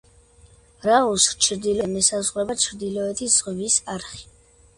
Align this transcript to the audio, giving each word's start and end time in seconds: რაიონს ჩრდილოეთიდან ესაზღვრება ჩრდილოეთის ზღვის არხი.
რაიონს 0.85 1.27
ჩრდილოეთიდან 1.47 1.93
ესაზღვრება 2.01 2.57
ჩრდილოეთის 2.65 3.37
ზღვის 3.37 3.79
არხი. 3.99 4.27